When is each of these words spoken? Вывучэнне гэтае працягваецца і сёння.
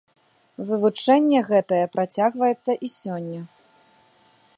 Вывучэнне 0.69 1.39
гэтае 1.49 1.83
працягваецца 1.97 2.71
і 2.87 2.91
сёння. 2.99 3.41